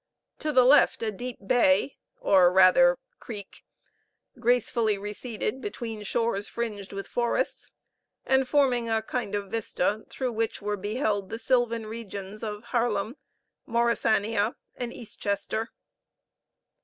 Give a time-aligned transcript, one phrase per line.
[0.39, 3.63] To the left a deep bay, or rather creek,
[4.39, 7.75] gracefully receded between shores fringed with forests,
[8.25, 13.15] and forming a kind of vista through which were beheld the sylvan regions of Haerlem,
[13.67, 15.69] Morrissania, and East Chester.